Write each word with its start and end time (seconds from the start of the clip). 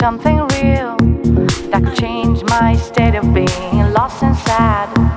something 0.00 0.38
real 0.38 0.96
that 1.68 1.82
could 1.84 1.94
change 1.94 2.42
my 2.44 2.74
state 2.74 3.14
of 3.14 3.34
being 3.34 3.92
lost 3.92 4.22
and 4.22 4.34
sad. 4.34 5.09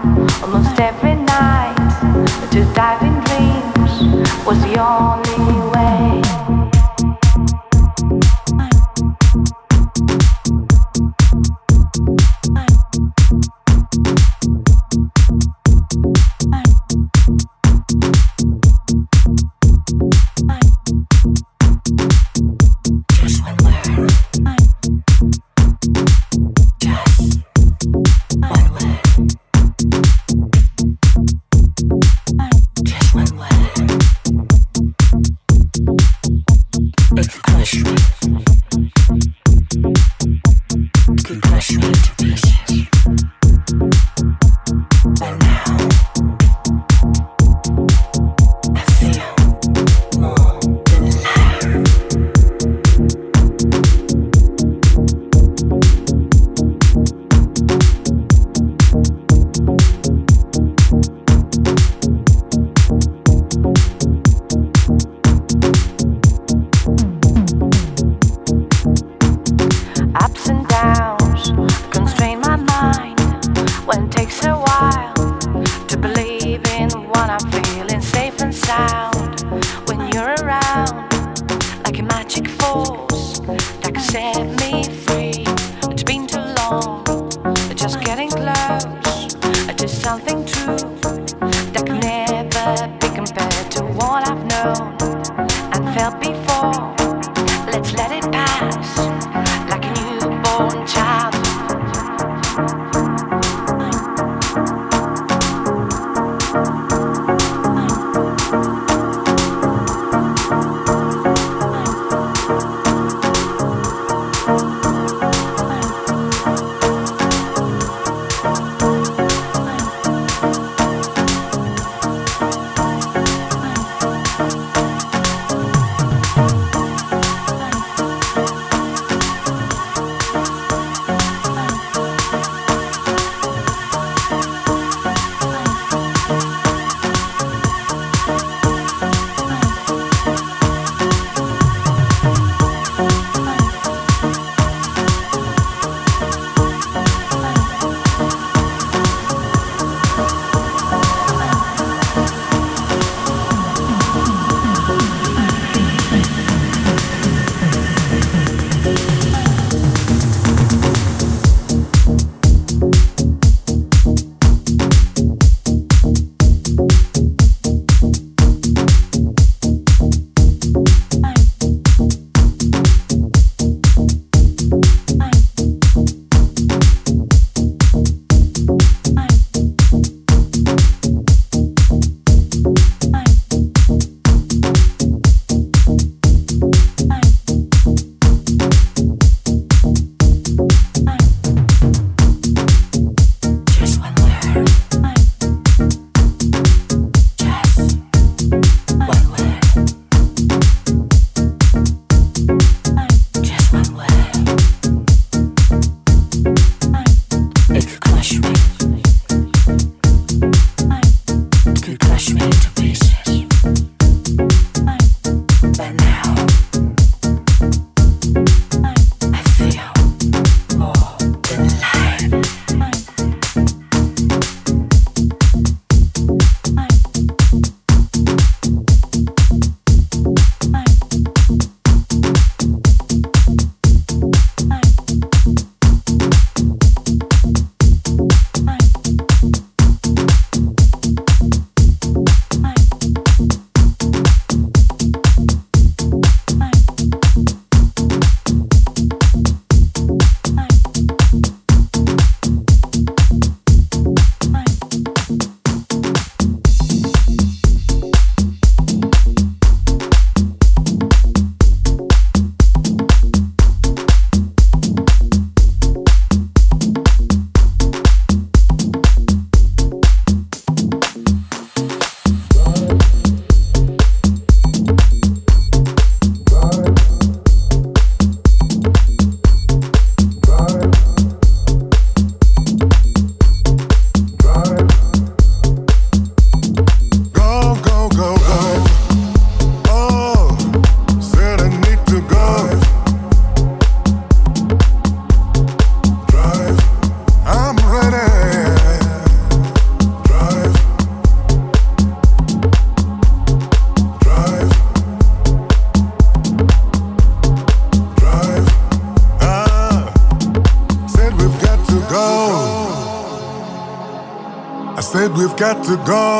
To 315.83 315.97
go. 316.05 316.32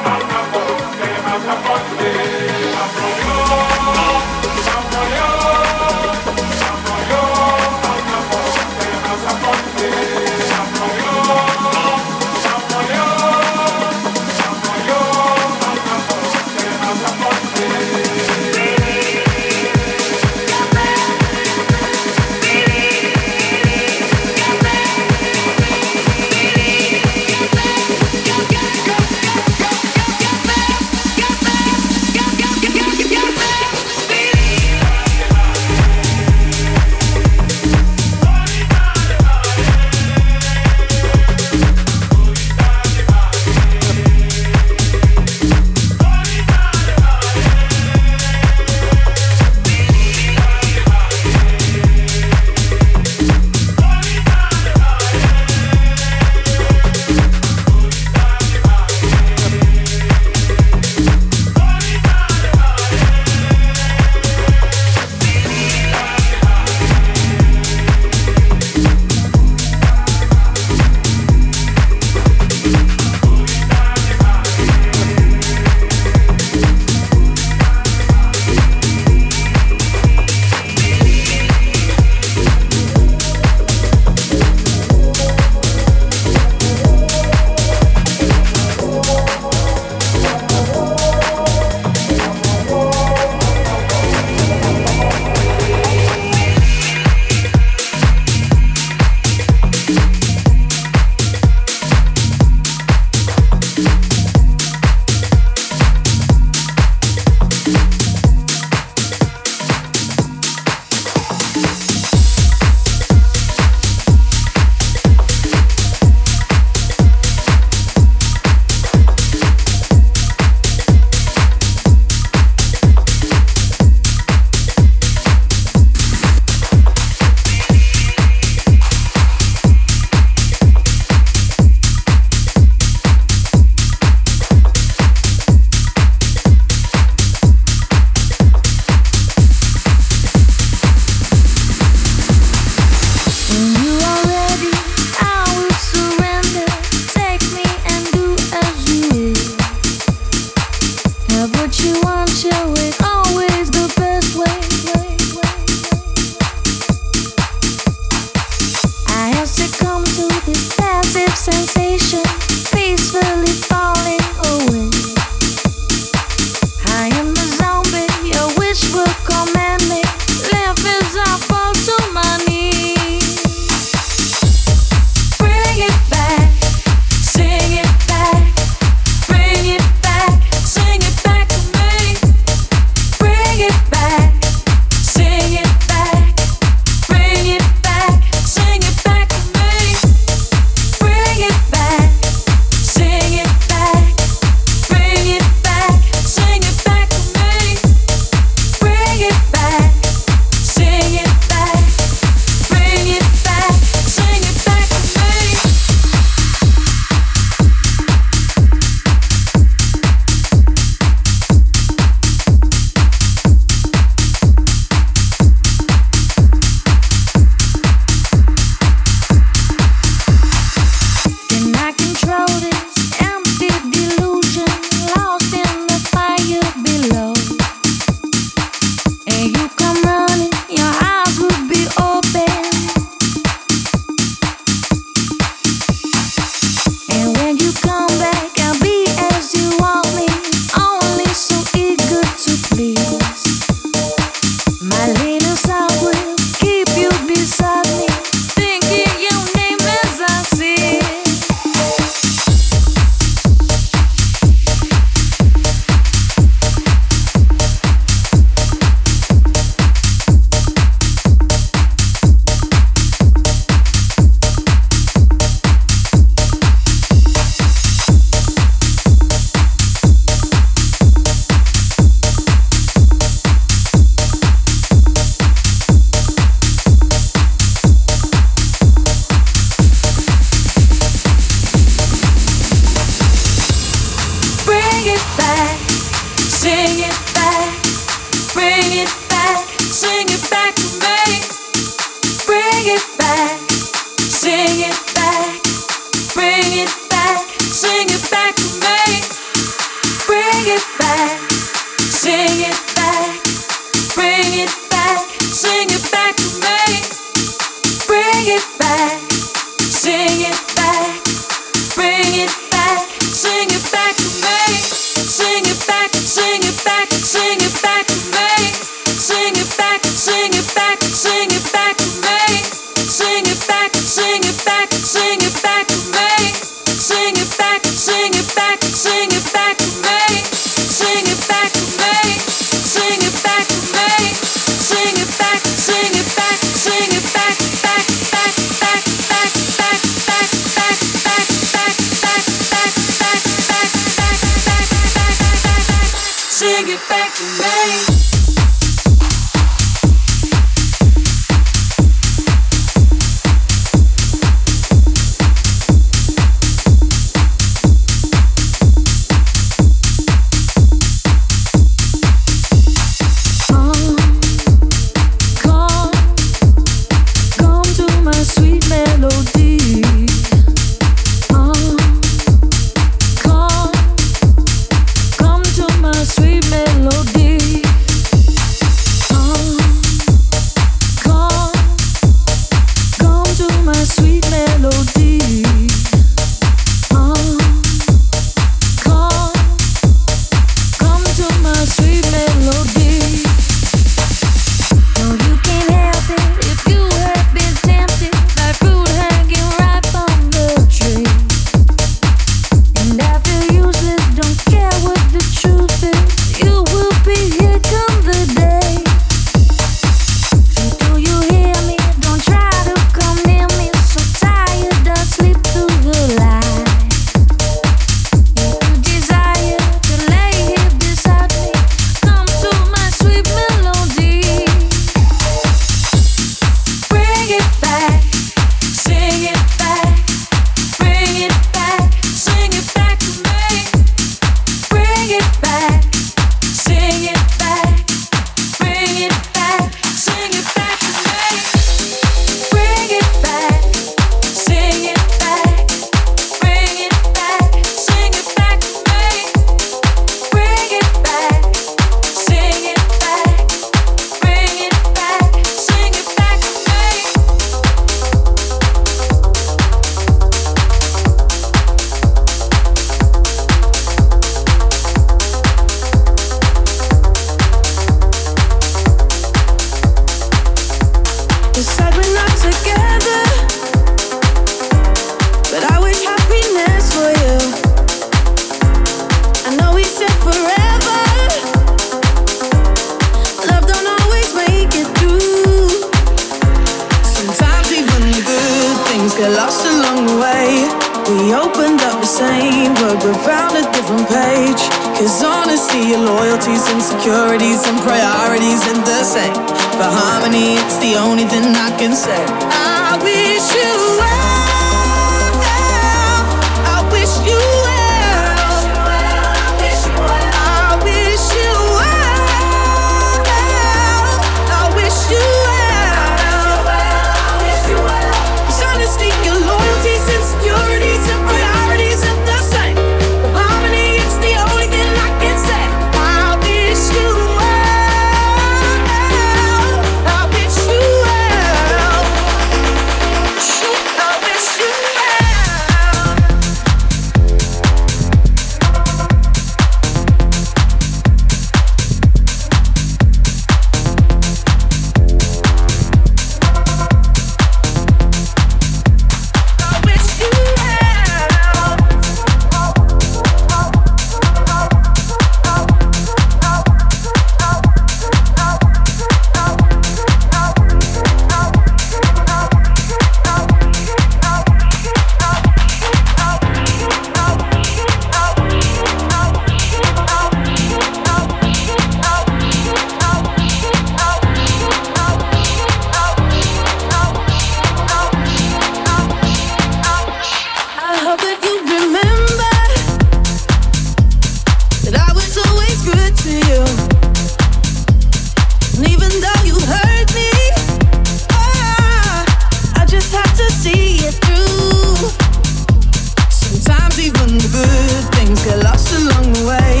get 598.64 598.82
lost 598.82 599.12
along 599.12 599.52
the 599.52 599.64
way. 599.68 600.00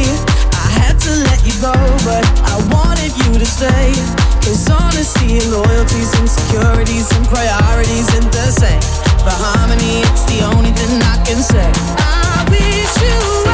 I 0.56 0.66
had 0.80 0.96
to 1.00 1.12
let 1.28 1.44
you 1.44 1.52
go, 1.60 1.74
but 2.08 2.24
I 2.48 2.56
wanted 2.72 3.12
you 3.20 3.38
to 3.38 3.44
honesty 4.70 5.40
loyalties, 5.50 6.10
insecurities 6.18 7.12
and 7.12 7.26
priorities 7.26 8.08
the 8.30 8.50
same. 8.50 8.80
For 9.20 9.36
harmony, 9.36 10.00
it's 10.08 10.24
the 10.24 10.40
only 10.48 10.72
thing 10.72 11.02
I 11.02 11.16
can 11.24 11.42
say. 11.42 11.70
I 11.98 12.46
wish 12.48 12.92
you 13.04 13.53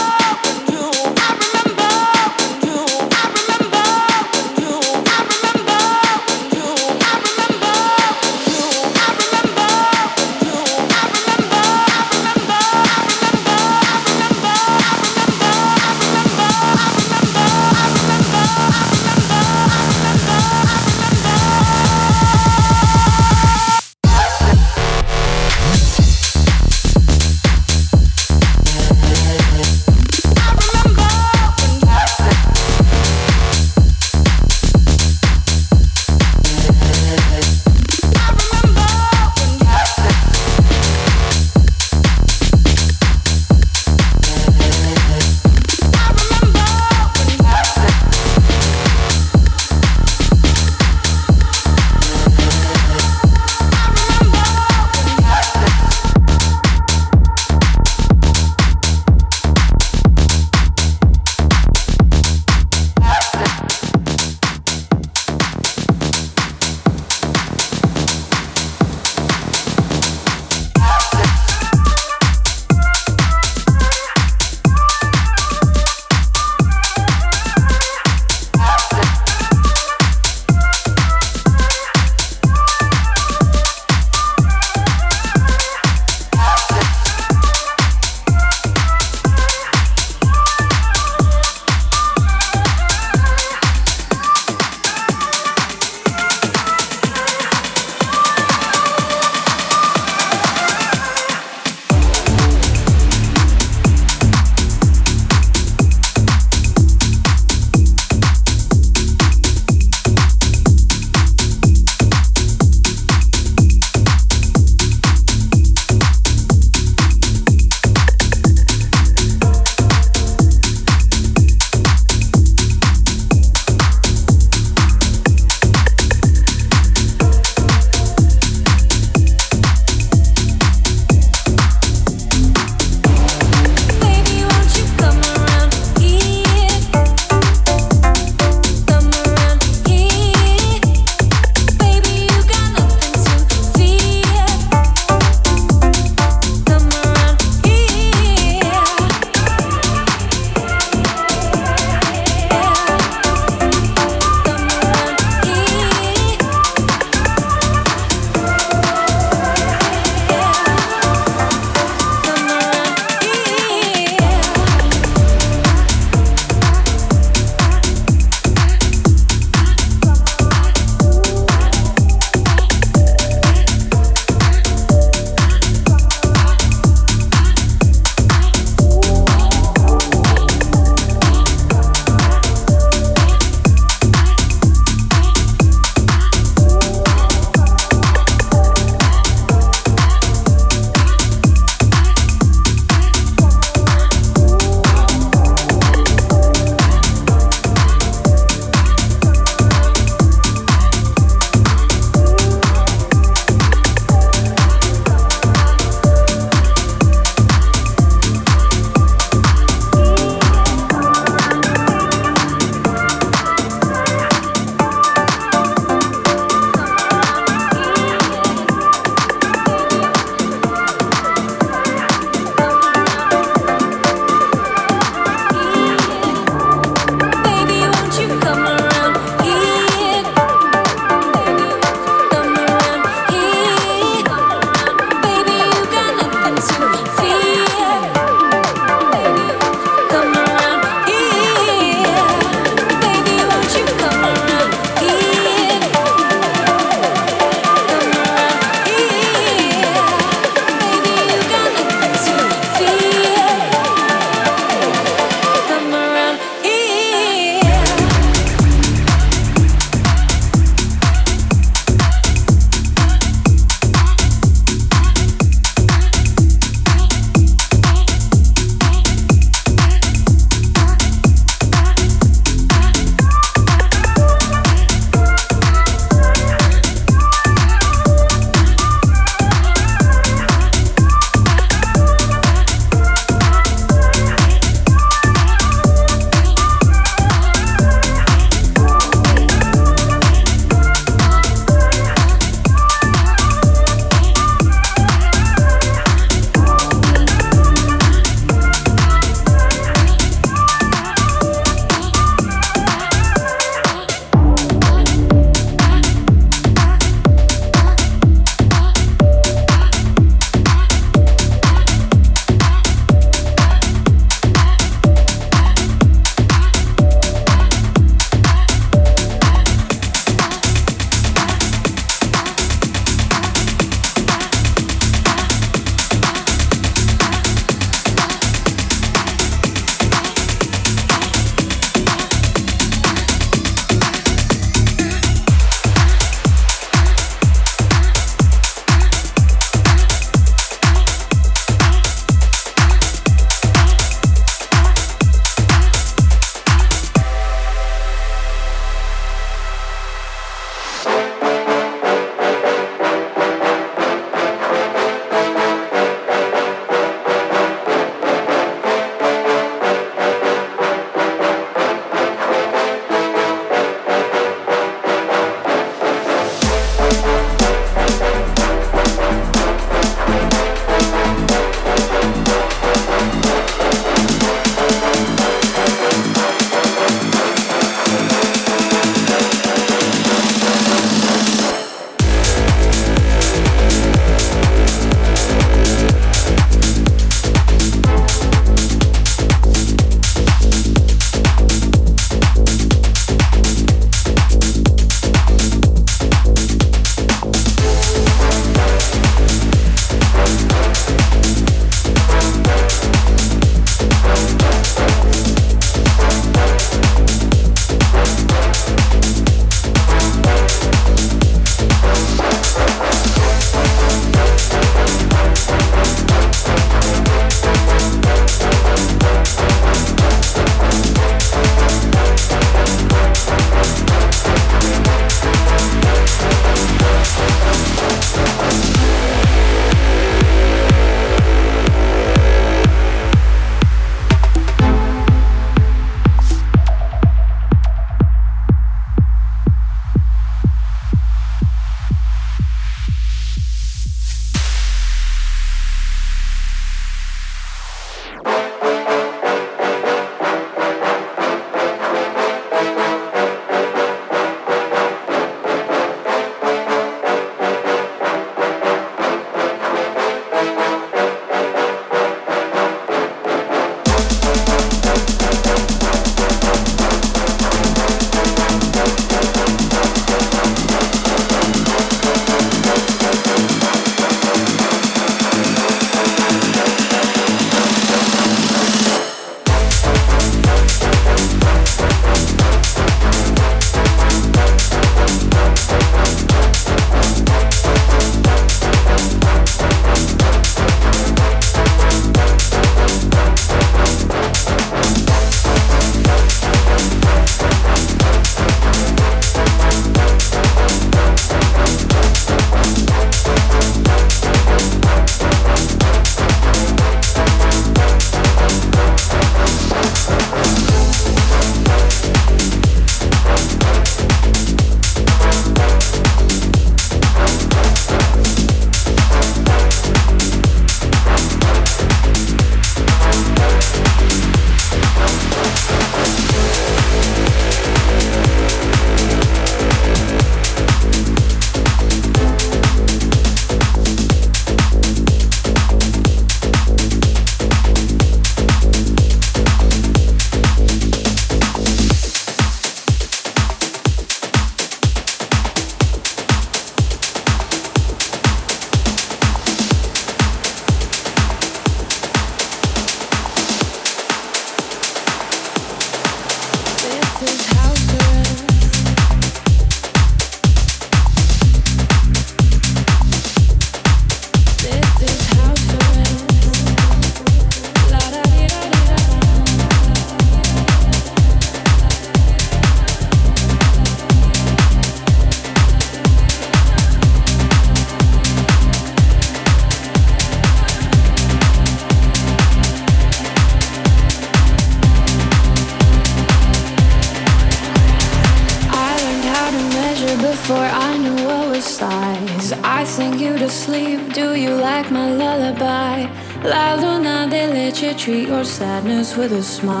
with 599.37 599.53
a 599.53 599.63
smile. 599.63 600.00